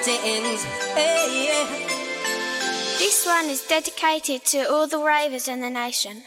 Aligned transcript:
things. 0.00 0.64
Hey, 0.94 1.46
yeah. 1.46 1.88
This 2.98 3.26
one 3.26 3.46
is 3.46 3.62
dedicated 3.62 4.44
to 4.46 4.70
all 4.70 4.86
the 4.86 4.98
ravers 4.98 5.48
in 5.48 5.60
the 5.60 5.70
nation. 5.70 6.22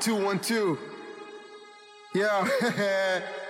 Two, 0.00 0.14
one, 0.14 0.38
two. 0.38 0.78
Yeah. 2.14 2.48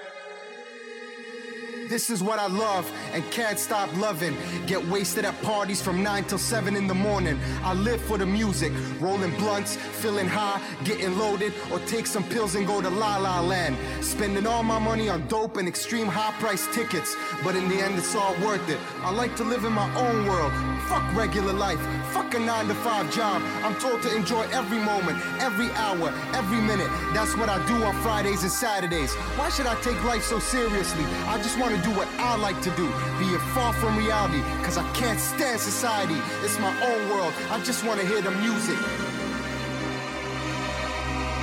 This 1.88 2.10
is 2.10 2.22
what 2.22 2.38
I 2.38 2.48
love 2.48 2.90
and 3.14 3.24
can't 3.30 3.58
stop 3.58 3.88
loving. 3.96 4.36
Get 4.66 4.86
wasted 4.88 5.24
at 5.24 5.40
parties 5.42 5.80
from 5.80 6.02
9 6.02 6.24
till 6.24 6.36
7 6.36 6.76
in 6.76 6.86
the 6.86 6.94
morning. 6.94 7.40
I 7.64 7.72
live 7.72 8.00
for 8.02 8.18
the 8.18 8.26
music, 8.26 8.72
rolling 9.00 9.34
blunts, 9.38 9.76
feeling 9.76 10.28
high, 10.28 10.60
getting 10.84 11.16
loaded, 11.16 11.54
or 11.72 11.78
take 11.80 12.06
some 12.06 12.24
pills 12.24 12.56
and 12.56 12.66
go 12.66 12.82
to 12.82 12.90
La 12.90 13.16
La 13.16 13.40
Land. 13.40 13.74
Spending 14.04 14.46
all 14.46 14.62
my 14.62 14.78
money 14.78 15.08
on 15.08 15.26
dope 15.28 15.56
and 15.56 15.66
extreme 15.66 16.08
high 16.08 16.32
price 16.38 16.68
tickets, 16.74 17.16
but 17.42 17.56
in 17.56 17.66
the 17.70 17.76
end, 17.76 17.96
it's 17.96 18.14
all 18.14 18.34
worth 18.44 18.68
it. 18.68 18.78
I 19.00 19.10
like 19.10 19.34
to 19.36 19.44
live 19.44 19.64
in 19.64 19.72
my 19.72 19.88
own 19.96 20.26
world. 20.26 20.52
Fuck 20.88 21.04
regular 21.16 21.54
life, 21.54 21.80
fuck 22.12 22.34
a 22.34 22.38
9 22.38 22.68
to 22.68 22.74
5 22.74 23.14
job. 23.14 23.40
I'm 23.64 23.74
told 23.76 24.02
to 24.02 24.14
enjoy 24.14 24.42
every 24.52 24.78
moment, 24.78 25.18
every 25.40 25.70
hour, 25.72 26.12
every 26.34 26.60
minute. 26.60 26.90
That's 27.14 27.34
what 27.36 27.48
I 27.48 27.64
do 27.66 27.82
on 27.82 27.94
Fridays 28.02 28.42
and 28.42 28.52
Saturdays. 28.52 29.14
Why 29.38 29.48
should 29.48 29.66
I 29.66 29.74
take 29.80 30.02
life 30.04 30.22
so 30.22 30.38
seriously? 30.38 31.04
I 31.26 31.38
just 31.38 31.58
want 31.58 31.74
to 31.74 31.77
do 31.82 31.90
what 31.90 32.08
I 32.18 32.36
like 32.36 32.60
to 32.62 32.70
do, 32.70 32.86
be 33.18 33.26
it 33.34 33.40
far 33.54 33.72
from 33.74 33.96
reality, 33.96 34.40
cause 34.62 34.78
I 34.78 34.90
can't 34.92 35.20
stand 35.20 35.60
society. 35.60 36.16
It's 36.42 36.58
my 36.58 36.74
own 36.82 37.08
world. 37.10 37.32
I 37.50 37.60
just 37.62 37.84
want 37.84 38.00
to 38.00 38.06
hear 38.06 38.20
the 38.20 38.30
music. 38.30 38.78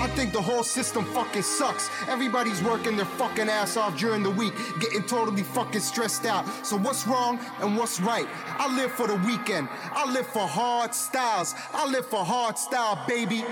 I 0.06 0.08
think 0.10 0.34
the 0.34 0.42
whole 0.42 0.64
system 0.64 1.04
fucking 1.04 1.42
sucks. 1.42 1.90
Everybody's 2.08 2.62
working 2.62 2.96
their 2.96 3.08
fucking 3.08 3.50
ass 3.50 3.76
off 3.76 3.98
during 3.98 4.22
the 4.22 4.30
week, 4.30 4.54
getting 4.80 5.02
totally 5.04 5.42
fucking 5.42 5.82
stressed 5.82 6.26
out. 6.26 6.46
So 6.64 6.78
what's 6.78 7.08
wrong 7.08 7.40
and 7.60 7.76
what's 7.76 8.00
right? 8.00 8.28
I 8.60 8.74
live 8.76 8.92
for 8.92 9.08
the 9.08 9.16
weekend. 9.16 9.68
I 9.92 10.10
live 10.12 10.28
for 10.28 10.48
hard 10.48 10.94
styles. 10.94 11.56
I 11.74 11.88
live 11.88 12.06
for 12.06 12.24
hard 12.24 12.58
style, 12.60 13.04
baby. 13.08 13.44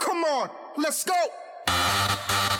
Come 0.00 0.24
on, 0.24 0.50
let's 0.76 1.02
go. 1.02 2.57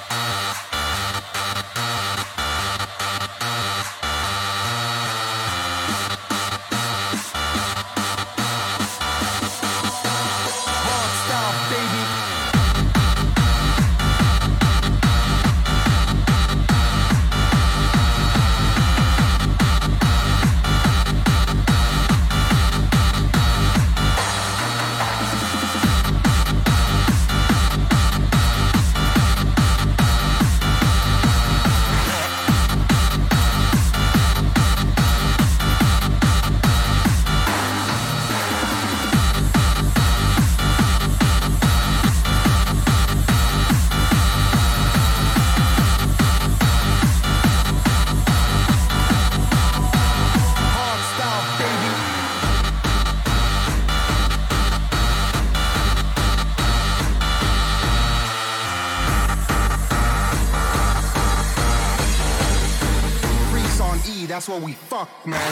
Fuck, 65.09 65.27
man. 65.27 65.48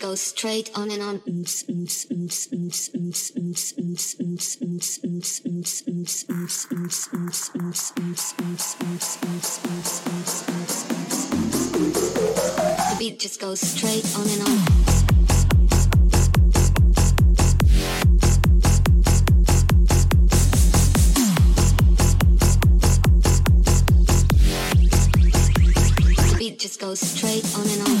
Goes 0.00 0.20
straight 0.20 0.70
on 0.76 0.90
and 0.90 1.02
on. 1.02 1.20
The 12.90 12.96
beat 12.98 13.18
just 13.18 13.40
goes 13.40 13.60
straight 13.60 14.04
on 14.16 14.28
and 14.28 14.42
on. 14.42 14.56
The 26.28 26.36
beat 26.38 26.58
just 26.58 26.80
goes 26.80 27.00
straight 27.00 27.44
on 27.56 27.66
and 27.68 27.88
on. 27.88 27.99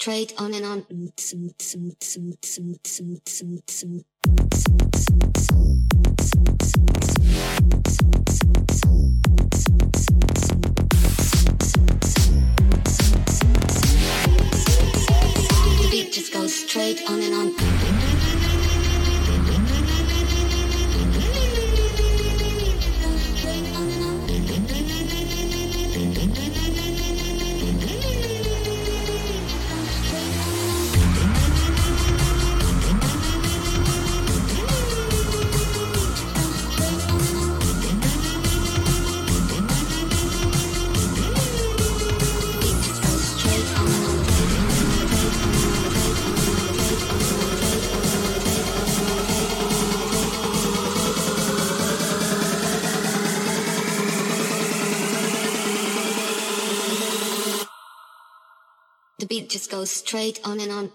Straight 0.00 0.32
on 0.38 0.54
and 0.54 0.64
on. 0.64 0.86
The 15.76 15.88
beat 15.90 16.12
just 16.12 16.32
goes 16.32 16.54
straight 16.54 17.02
on 17.10 17.20
and 17.20 17.34
on. 17.34 18.39
beat 59.30 59.48
just 59.48 59.70
goes 59.70 59.92
straight 59.92 60.40
on 60.44 60.58
and 60.58 60.72
on. 60.72 60.90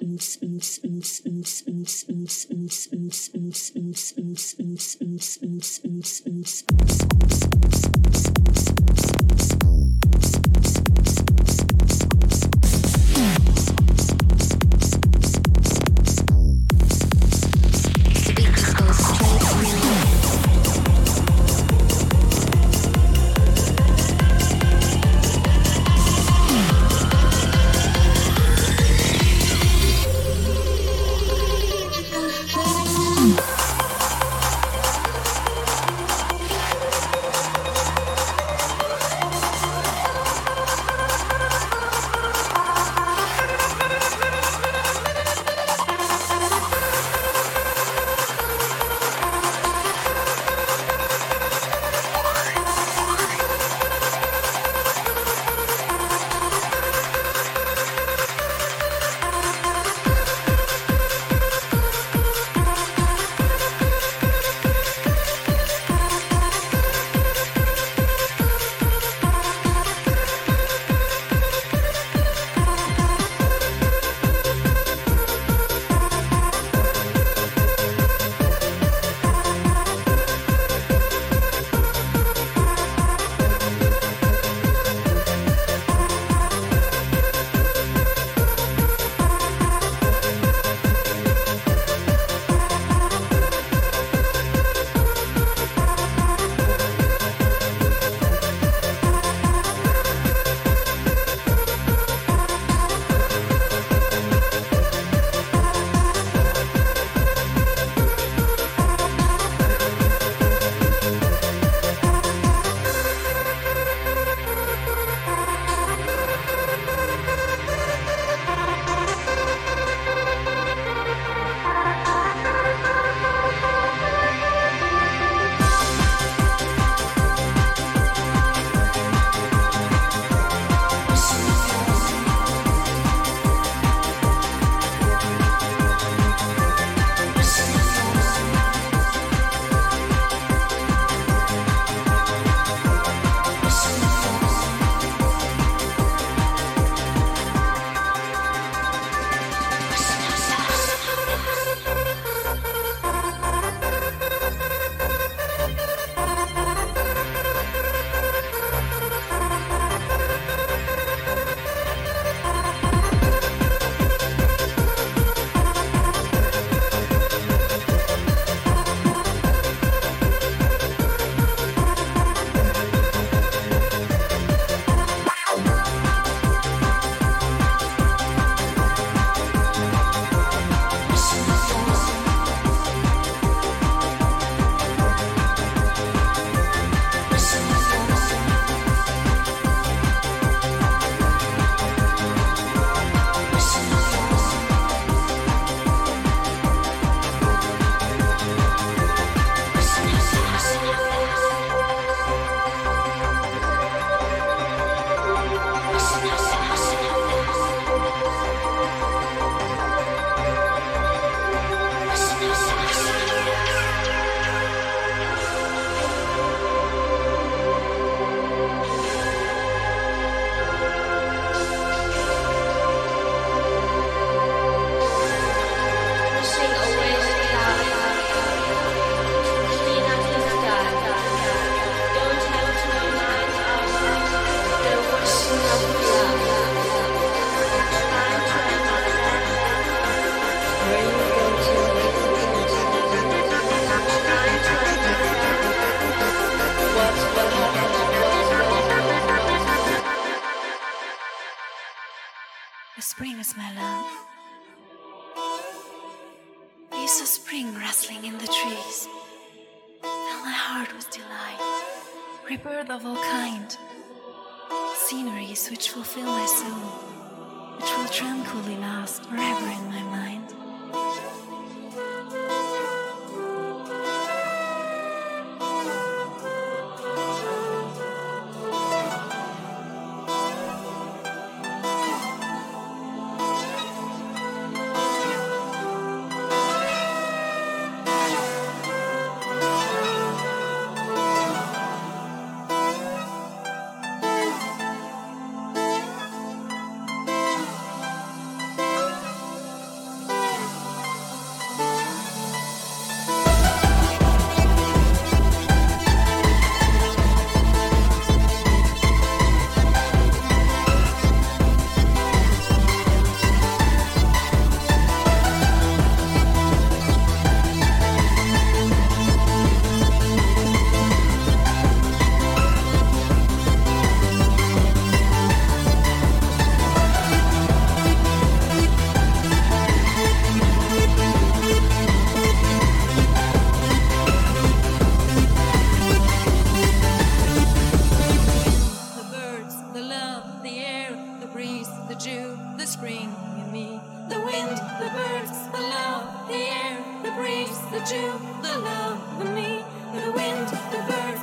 Breeze, 348.06 348.32
the 348.62 348.78
love 348.80 349.42
in 349.42 349.56
me. 349.56 349.84
The 350.14 350.32
wind, 350.32 350.68
the 350.68 351.02
birds, 351.10 351.35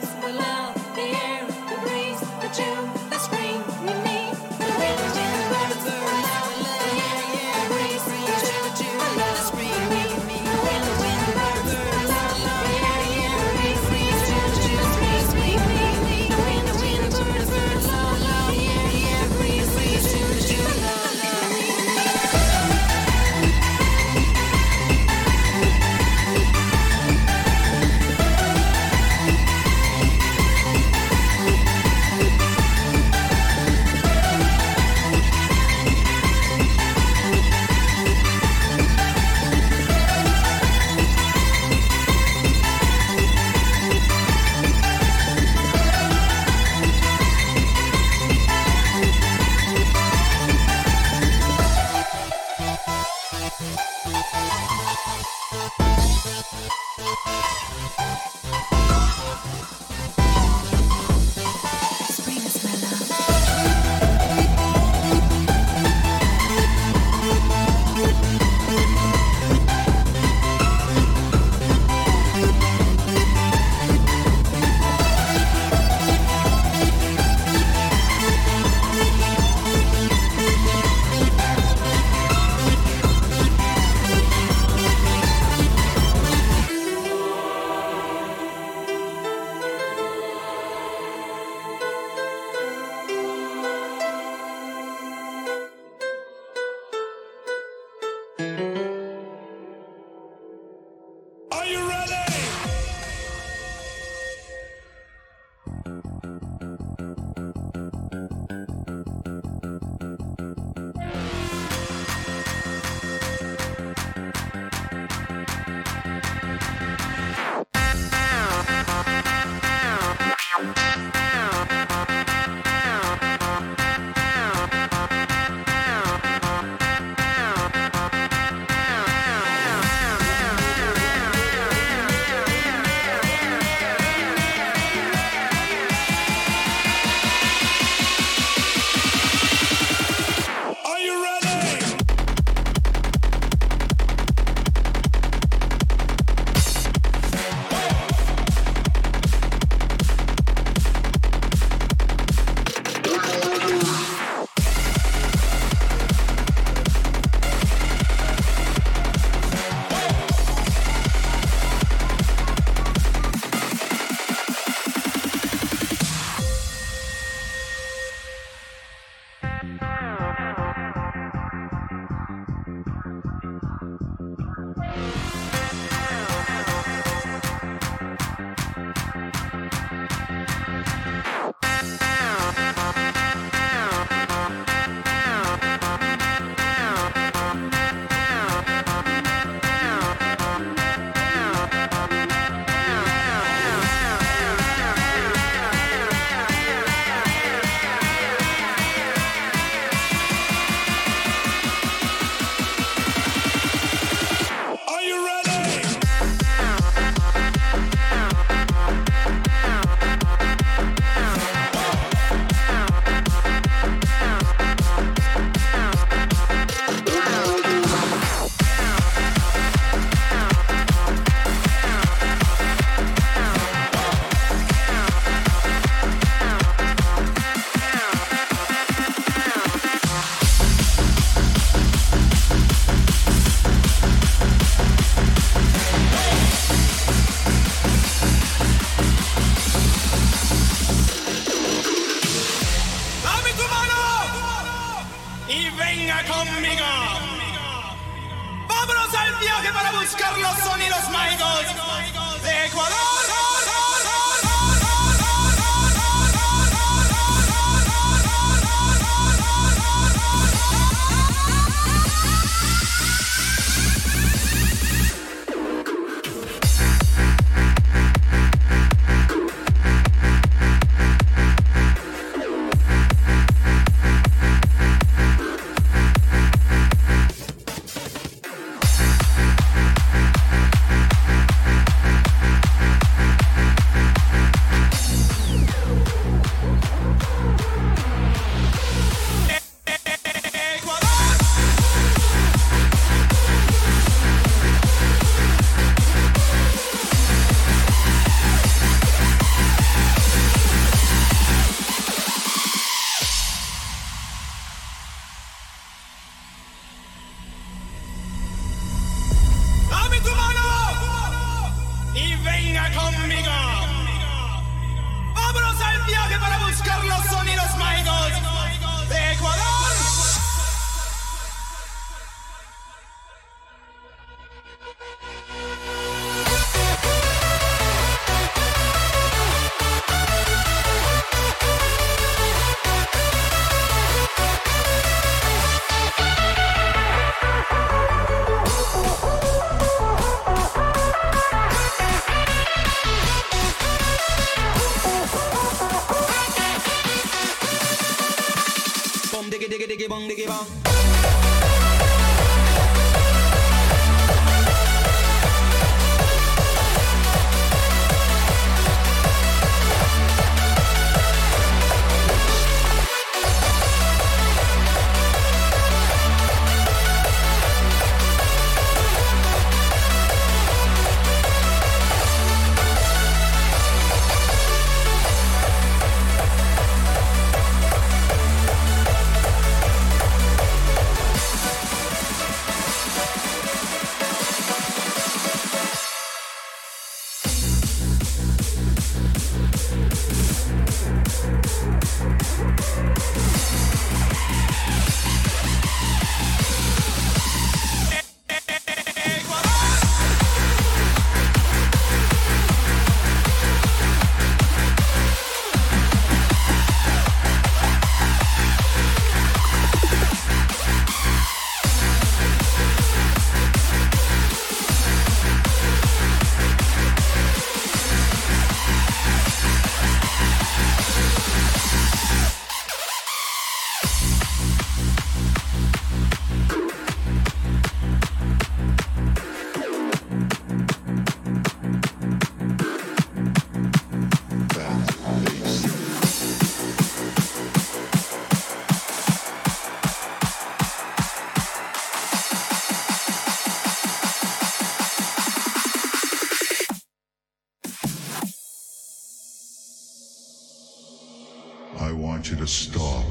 want 452.42 452.50
you 452.50 452.56
to 452.56 452.66
stop 452.66 453.24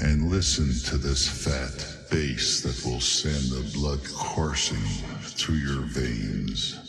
and 0.00 0.30
listen 0.30 0.72
to 0.90 0.96
this 0.96 1.28
fat 1.28 2.10
bass 2.10 2.62
that 2.62 2.88
will 2.88 2.98
send 2.98 3.50
the 3.50 3.78
blood 3.78 4.00
coursing 4.14 4.78
through 5.20 5.56
your 5.56 5.82
veins. 5.82 6.85